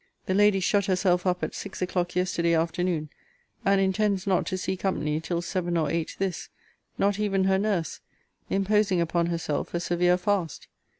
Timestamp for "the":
0.25-0.33